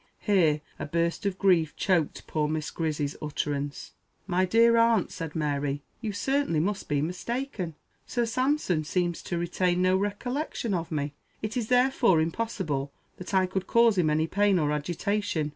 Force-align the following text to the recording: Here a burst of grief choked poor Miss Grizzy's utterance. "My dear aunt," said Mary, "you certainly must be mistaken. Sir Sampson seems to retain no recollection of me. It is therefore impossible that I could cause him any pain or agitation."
Here 0.21 0.61
a 0.79 0.87
burst 0.87 1.27
of 1.27 1.37
grief 1.37 1.75
choked 1.75 2.25
poor 2.25 2.47
Miss 2.47 2.71
Grizzy's 2.71 3.15
utterance. 3.21 3.91
"My 4.25 4.45
dear 4.45 4.75
aunt," 4.75 5.11
said 5.11 5.35
Mary, 5.35 5.83
"you 6.01 6.11
certainly 6.11 6.59
must 6.59 6.89
be 6.89 7.03
mistaken. 7.03 7.75
Sir 8.07 8.25
Sampson 8.25 8.83
seems 8.83 9.21
to 9.21 9.37
retain 9.37 9.79
no 9.83 9.95
recollection 9.95 10.73
of 10.73 10.91
me. 10.91 11.13
It 11.43 11.55
is 11.55 11.67
therefore 11.67 12.19
impossible 12.19 12.91
that 13.17 13.35
I 13.35 13.45
could 13.45 13.67
cause 13.67 13.95
him 13.95 14.09
any 14.09 14.25
pain 14.25 14.57
or 14.57 14.71
agitation." 14.71 15.49